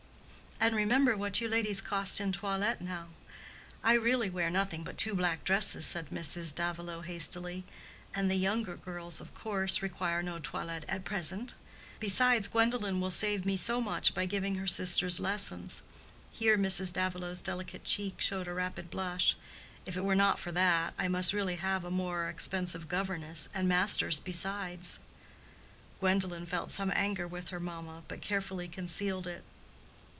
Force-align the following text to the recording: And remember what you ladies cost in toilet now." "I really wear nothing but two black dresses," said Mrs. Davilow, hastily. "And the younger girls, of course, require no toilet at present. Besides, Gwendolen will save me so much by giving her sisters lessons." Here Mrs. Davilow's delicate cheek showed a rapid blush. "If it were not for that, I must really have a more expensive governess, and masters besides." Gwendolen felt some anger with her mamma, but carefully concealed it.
And 0.63 0.75
remember 0.75 1.17
what 1.17 1.41
you 1.41 1.47
ladies 1.47 1.81
cost 1.81 2.21
in 2.21 2.31
toilet 2.33 2.81
now." 2.81 3.07
"I 3.83 3.93
really 3.95 4.29
wear 4.29 4.51
nothing 4.51 4.83
but 4.83 4.95
two 4.95 5.15
black 5.15 5.43
dresses," 5.43 5.87
said 5.87 6.11
Mrs. 6.11 6.53
Davilow, 6.53 7.01
hastily. 7.01 7.63
"And 8.13 8.29
the 8.29 8.35
younger 8.35 8.75
girls, 8.75 9.19
of 9.19 9.33
course, 9.33 9.81
require 9.81 10.21
no 10.21 10.37
toilet 10.37 10.85
at 10.87 11.03
present. 11.03 11.55
Besides, 11.99 12.47
Gwendolen 12.47 12.99
will 13.01 13.09
save 13.09 13.43
me 13.43 13.57
so 13.57 13.81
much 13.81 14.13
by 14.13 14.27
giving 14.27 14.53
her 14.57 14.67
sisters 14.67 15.19
lessons." 15.19 15.81
Here 16.31 16.59
Mrs. 16.59 16.93
Davilow's 16.93 17.41
delicate 17.41 17.83
cheek 17.83 18.21
showed 18.21 18.47
a 18.47 18.53
rapid 18.53 18.91
blush. 18.91 19.35
"If 19.87 19.97
it 19.97 20.05
were 20.05 20.13
not 20.13 20.37
for 20.37 20.51
that, 20.51 20.93
I 20.95 21.07
must 21.07 21.33
really 21.33 21.55
have 21.55 21.83
a 21.83 21.89
more 21.89 22.29
expensive 22.29 22.87
governess, 22.87 23.49
and 23.51 23.67
masters 23.67 24.19
besides." 24.19 24.99
Gwendolen 25.99 26.45
felt 26.45 26.69
some 26.69 26.91
anger 26.93 27.27
with 27.27 27.49
her 27.49 27.59
mamma, 27.59 28.03
but 28.07 28.21
carefully 28.21 28.67
concealed 28.67 29.25
it. 29.25 29.43